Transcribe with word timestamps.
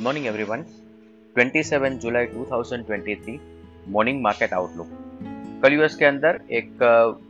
Good 0.00 0.04
morning 0.04 0.26
everyone 0.26 0.62
27 1.36 1.96
जुलाई 1.98 2.26
2023 2.26 3.38
morning 3.88 4.22
market 4.22 4.52
outlook 4.52 4.86
कल 5.62 5.72
US 5.72 5.94
के 5.94 6.04
अंदर 6.04 6.40
एक 6.50 6.82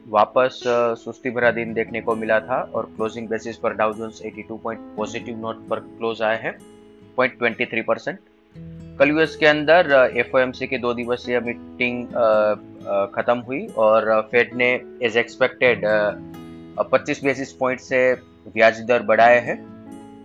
वापस 0.08 0.60
सुस्ती 1.04 1.30
भरा 1.30 1.50
दिन 1.50 1.72
देखने 1.74 2.00
को 2.00 2.14
मिला 2.14 2.40
था 2.40 2.60
और 2.74 2.84
क्लोजिंग 2.96 3.28
बेसिस 3.28 3.56
पर 3.56 3.74
Dow 3.74 3.92
Jones 3.92 4.22
82 4.22 4.58
point 4.62 4.80
positive 4.96 5.38
note 5.38 5.66
पर 5.68 5.80
क्लोज 5.80 6.22
आए 6.22 6.42
हैं 6.42 6.52
पॉइंट 7.16 7.38
ट्वेंटी 7.38 7.64
थ्री 7.64 7.82
परसेंट 7.82 8.18
कल 8.98 9.08
यूएस 9.08 9.36
के 9.36 9.46
अंदर 9.46 10.12
एफ़ 10.16 10.36
की 10.64 10.78
दो 10.78 10.94
दिवसीय 10.94 11.40
मीटिंग 11.40 12.06
खत्म 13.16 13.38
हुई 13.38 13.66
और 13.66 14.28
फेड 14.32 14.54
ने 14.54 14.80
एज 15.02 15.16
एक्सपेक्टेड 15.16 15.84
25 16.94 17.24
बेसिस 17.24 17.52
पॉइंट 17.52 17.80
से 17.80 18.14
ब्याज 18.54 18.80
दर 18.80 19.02
बढ़ाए 19.02 19.40
हैं। 19.40 19.69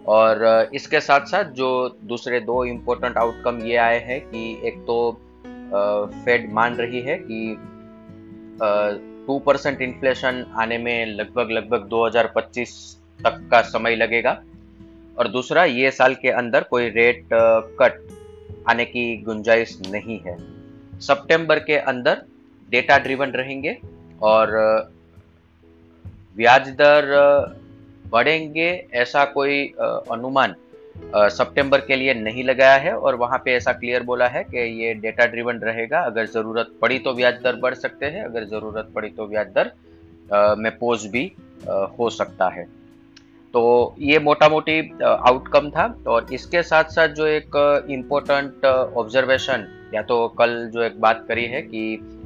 और 0.08 0.70
इसके 0.74 1.00
साथ 1.00 1.26
साथ 1.26 1.44
जो 1.44 1.98
दूसरे 2.04 2.40
दो 2.40 2.66
इम्पोर्टेंट 2.66 3.18
आउटकम 3.18 3.60
ये 3.62 3.76
आए 3.76 4.00
हैं 4.00 4.22
कि 4.22 4.62
एक 4.64 4.78
तो 4.78 5.22
फेड 6.26 6.54
मान 6.54 6.76
रही 6.76 7.02
है 7.02 7.18
कि 7.18 7.58
टू 9.28 9.40
परसेंट 9.40 9.82
इन्फ्लेशन 9.82 10.46
आने 10.56 10.78
में 10.78 11.06
लगभग 11.06 11.52
लगभग 11.52 11.90
2025 11.90 12.70
तक 13.24 13.48
का 13.52 13.62
समय 13.62 13.96
लगेगा 13.96 14.44
और 15.20 15.28
दूसरा 15.28 15.64
ये 15.64 15.92
साल 15.92 16.16
के 16.16 16.30
अंदर 16.30 16.64
कोई 16.64 16.90
रेट 16.90 17.28
कट 17.82 18.08
आने 18.70 18.86
की 18.86 19.18
गुंजाइश 19.18 19.82
नहीं 19.88 20.20
है। 20.20 20.38
सितंबर 21.00 21.60
के 21.60 21.78
अंदर 21.78 22.22
डेटा 22.70 22.98
ड्रिवन 22.98 23.30
रहेंगे 23.30 23.78
और 24.22 24.52
ब्याज 26.36 26.70
दर 26.70 27.06
बढ़ेंगे, 28.16 28.70
ऐसा 28.94 29.26
कोई 29.34 29.64
अनुमान 30.12 30.56
सितंबर 31.14 31.80
के 31.82 31.96
लिए 31.96 32.14
नहीं 32.16 32.44
लगाया 32.44 32.76
है 32.78 32.96
और 32.98 33.16
वहाँ 33.18 33.42
पे 33.46 33.54
ऐसा 33.54 33.72
क्लियर 33.74 34.04
बोला 34.04 34.28
है 34.28 34.44
कि 34.46 34.60
ये 34.82 34.94
डेटा 34.96 35.26
ड्रिवन 35.28 35.58
रहेगा। 35.62 36.00
अगर 36.02 36.26
ज़रूरत 36.28 36.72
पड़ी 36.82 37.00
तो 37.00 37.14
ब्याज 37.14 37.42
दर 37.44 37.56
बढ़ 37.58 37.74
सकते 37.76 38.06
हैं, 38.06 38.24
अगर 38.24 38.46
ज़रूरत 38.46 38.92
पड़ी 38.96 39.10
तो 39.10 39.28
ब्याज 39.28 39.48
दर 39.56 39.72
में 40.58 40.72
पोज 40.78 41.06
भी 41.08 41.32
हो 42.00 42.10
सकता 42.12 42.48
है। 42.50 42.64
तो 43.54 43.96
ये 44.02 44.20
मोटा 44.20 44.50
मोटी 44.50 44.80
आउटकम 45.04 45.70
था 45.70 45.86
और 46.08 46.34
इसके 46.34 46.64
साथ 46.64 46.90
साथ 46.92 47.10
जो 47.10 47.26
एक 47.28 47.56
इम्पोर्टेंट 47.90 48.66
ऑब्जर्वेशन 48.66 49.68
या 49.94 50.02
तो 50.04 50.28
कल 50.40 50.58
जो 50.74 50.82
एक 50.84 51.00
बात 51.02 51.26
करी 51.28 51.46
है 51.46 51.62
कि 51.64 51.84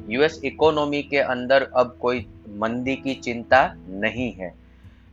यूएस 0.10 0.40
इकोनॉमी 0.46 1.02
के 1.04 1.18
अंदर 1.28 1.70
अब 1.76 1.98
कोई 2.02 2.26
मंदी 2.58 2.96
की 2.98 3.14
चिंता 3.18 3.62
नहीं 3.90 4.32
है। 4.34 4.54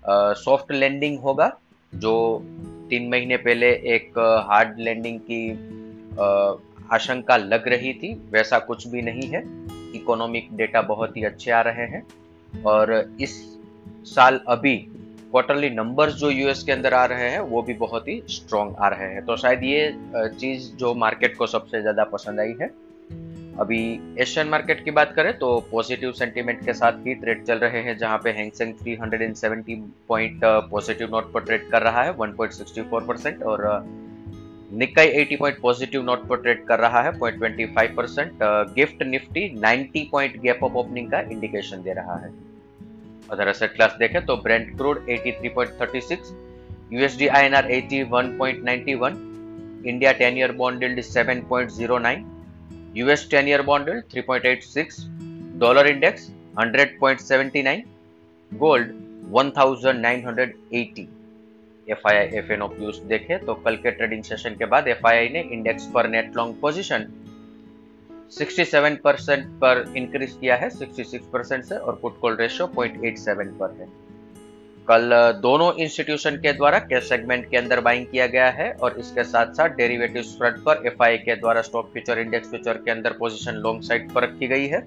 सॉफ्ट 0.09 0.73
लैंडिंग 0.73 1.19
होगा, 1.19 1.51
जो 1.93 2.43
तीन 2.91 3.09
महीने 3.09 3.37
पहले 3.37 3.71
एक 3.95 4.19
हार्ड 4.49 4.79
लैंडिंग 4.79 5.21
की 5.31 5.51
आशंका 6.93 7.37
लग 7.37 7.69
रही 7.69 7.93
थी, 7.93 8.13
वैसा 8.33 8.59
कुछ 8.59 8.87
भी 8.89 9.03
नहीं 9.03 9.29
है। 9.29 9.43
इकोनॉमिक 9.97 10.49
डेटा 10.57 10.83
बहुत 10.83 11.17
ही 11.17 11.25
अच्छे 11.25 11.51
आ 11.51 11.61
रहे 11.61 11.87
हैं। 11.87 12.07
और 12.63 12.93
इस 13.21 13.35
साल 14.05 14.41
अभी 14.49 14.77
क्वार्टरली 15.31 15.71
नंबर्स 15.71 16.15
जो 16.15 16.31
यूएस 16.31 16.63
के 16.63 16.73
अंदर 16.73 16.95
आ 16.95 17.05
रहे 17.05 17.31
हैं, 17.31 17.41
वो 17.41 17.63
भी 17.63 17.75
बहुत 17.75 18.09
ही 18.09 18.23
स्ट्रॉन्ग 18.29 18.77
आ 18.79 18.89
रहे 18.89 19.13
हैं। 19.15 19.25
तो 19.25 19.37
शायद 19.37 19.65
ये 19.65 19.95
चीज़ 20.41 20.73
जो 20.77 20.95
मार्केट 20.95 21.37
को 21.37 21.47
सबसे 21.47 21.81
ज़्यादा 21.81 22.05
पसंद 22.05 22.41
आई 22.41 22.55
है। 22.61 22.71
अभी 23.61 23.79
एशियन 24.21 24.49
मार्केट 24.49 24.85
की 24.85 24.91
बात 24.91 25.13
करें 25.17 25.33
तो 25.39 25.59
पॉजिटिव 25.71 26.13
सेंटीमेंट 26.13 26.65
के 26.65 26.73
साथ 26.73 26.93
ही 27.07 27.15
ट्रेड 27.15 27.45
चल 27.45 27.59
रहे 27.59 27.81
हैं, 27.83 27.97
जहाँ 27.99 28.19
पे 28.25 28.31
Hang Seng 28.31 28.75
370 28.79 29.77
point 30.09 30.41
positive 30.45 31.11
note 31.11 31.33
पर 31.33 31.41
ट्रेड 31.41 31.71
कर 31.71 31.83
रहा 31.83 32.03
है 32.03 32.17
1.64 32.17 33.07
परसेंट 33.07 33.43
और 33.43 33.65
निकाई 34.73 35.25
80 35.25 35.39
पॉइंट 35.39 35.61
पॉजिटिव 35.61 36.03
नोट 36.05 36.27
पर 36.29 36.37
ट्रेड 36.43 36.65
कर 36.67 36.79
रहा 36.79 37.03
है 37.03 37.13
0.25 37.21 37.95
percent 37.97 38.39
GIFT 38.75 39.03
Nifty 39.03 39.49
90 39.61 40.05
point 40.13 40.41
gap 40.43 40.65
up 40.65 40.77
opening 40.77 41.11
का 41.11 41.21
इंडिकेशन 41.33 41.83
दे 41.83 41.93
रहा 41.93 42.17
है। 42.17 42.33
अदर 43.31 43.49
एसेट 43.49 43.75
क्लास 43.75 43.97
देखें 43.99 44.25
तो 44.27 44.37
Brent 44.37 44.77
crude 44.77 45.07
83.36 45.09 46.33
USD 46.93 47.29
INR 47.29 47.69
81.91 47.73 49.17
India 49.87 50.13
10 50.19 50.39
year 50.39 50.53
bond 50.53 50.83
yield 50.83 51.01
7.09 51.03 52.25
US 52.97 53.23
10 53.27 53.47
year 53.47 53.63
bond 53.63 53.89
yield 53.89 54.05
3.86, 54.09 55.59
dollar 55.59 55.85
index 55.87 56.31
100.79, 56.57 57.85
gold 58.53 58.87
1980. 59.31 61.07
F 61.87 62.07
I 62.09 62.17
I 62.17 62.27
F 62.39 62.51
and 62.53 62.63
ओप्यूज 62.63 62.97
देखे 63.09 63.37
तो 63.39 63.55
कल 63.65 63.77
के 63.83 63.91
ट्रेडिंग 63.91 64.23
सेशन 64.25 64.55
के 64.59 64.67
बाद 64.73 64.89
एफ़ 64.89 65.07
आई 65.07 65.17
आई 65.17 65.29
ने 65.29 65.41
इंडेक्स 65.55 65.85
पर 65.95 66.09
नेट 66.11 66.37
लॉन्ग 66.37 66.55
पोजीशन 66.61 67.07
67 68.39 68.97
परसेंट 69.05 69.47
पर 69.61 69.85
इंक्रीज 69.97 70.33
किया 70.41 70.57
है 70.57 70.71
66 70.71 71.31
परसेंट 71.33 71.65
से 71.65 71.77
और 71.77 71.99
पुट 72.03 72.19
कॉल 72.21 72.37
रेशियो 72.37 72.67
0.87 72.77 73.53
पर 73.61 73.77
है 73.81 73.89
कल 74.89 75.11
दोनों 75.43 75.73
इंस्टीट्यूशन 75.75 76.37
के 76.43 76.53
द्वारा 76.53 76.79
कैश 76.81 77.09
सेगमेंट 77.09 77.49
के 77.51 77.57
अंदर 77.57 77.81
बाइंग 77.81 78.07
किया 78.07 78.27
गया 78.27 78.51
है 78.51 78.73
और 78.73 78.99
इसके 78.99 79.25
साथ 79.25 79.53
साथ 79.55 79.69
डेरिवेटिव 79.77 80.23
फ्रंट 80.39 80.63
पर 80.65 80.83
एफआई 80.87 81.17
के 81.19 81.37
द्वारा 81.37 81.63
स्टॉक 81.63 81.91
फ्यूचर 81.93 82.19
इंडेक्स 82.19 82.49
फ्यूचर 82.51 82.77
के 82.85 82.91
अंदर 82.91 83.13
पोजीशन 83.19 83.55
लॉन्ग 83.65 83.83
साइड 83.83 84.11
पर 84.13 84.23
रखी 84.23 84.49
गई 84.49 84.67
है। 84.67 84.87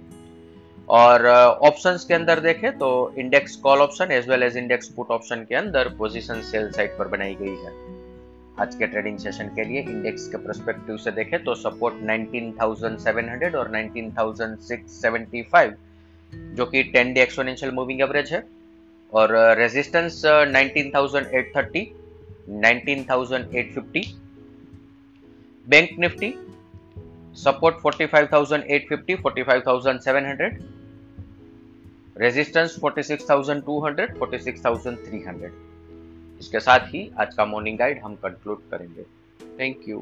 और 0.90 1.28
ऑप्शन 1.28 1.98
के 2.08 2.14
अंदर 2.14 2.40
देखें 2.40 2.78
तो 2.78 3.14
index 3.20 3.56
call 3.64 3.80
option 3.80 4.12
as 4.12 4.30
well 4.30 4.44
as 4.44 4.58
index 4.58 4.88
put 4.92 5.12
option 5.12 5.46
के 5.50 5.56
अंदर 5.56 5.88
पोजीशन 5.98 6.42
सेल 6.44 6.72
साइड 6.72 6.98
पर 6.98 7.08
बनाई 7.08 7.36
गई 7.42 7.56
है। 7.66 7.72
आज 8.60 8.76
के 8.76 8.88
ट्रेडिंग 8.88 9.18
सेशन 9.20 9.48
के 9.56 9.64
लिए 9.64 9.82
इंडेक्स 9.82 10.28
के 10.28 10.38
परस्पेक्टिव 10.38 10.98
से 10.98 11.12
देखें 11.12 11.44
तो 11.44 11.56
सपोर्ट 11.56 11.96
19,700 12.06 13.56
और 13.56 13.72
19,675 13.74 15.74
जो 16.56 16.66
कि 16.66 16.84
10 16.96 17.14
डे 17.14 17.22
एक्सपोनेंशियल 17.22 17.72
मूविंग 17.74 18.02
एवरेज 18.02 18.32
है। 18.34 18.44
और 19.14 19.32
resistance 19.58 20.22
19,830 20.26 21.86
19,850 22.64 24.04
bank 25.68 25.90
Nifty 26.00 26.34
support 27.36 27.76
45,850 27.86 29.16
45,700 29.26 30.50
resistance 32.18 32.80
46,200 32.86 34.08
46,300 34.20 35.52
इसके 36.40 36.60
साथ 36.60 36.88
ही 36.94 37.02
आज 37.20 37.36
का 37.36 37.46
मॉर्निंग 37.46 37.78
गाइड 37.78 38.00
हम 38.04 38.16
कंक्लूड 38.16 38.60
करेंगे. 38.72 39.04
Thank 39.60 39.88
you 39.90 39.98